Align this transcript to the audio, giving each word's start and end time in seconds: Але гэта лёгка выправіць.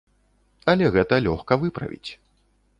Але 0.73 0.89
гэта 0.95 1.21
лёгка 1.27 1.61
выправіць. 1.67 2.11